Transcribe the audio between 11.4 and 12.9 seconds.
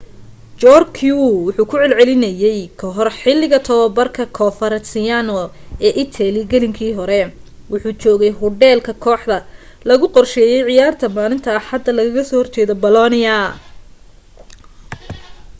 axada lagaga soo hor jeedey